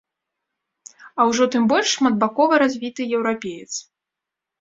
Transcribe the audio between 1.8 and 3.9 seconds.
шматбакова развіты еўрапеец!